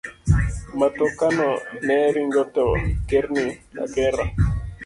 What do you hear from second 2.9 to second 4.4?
kerni akera.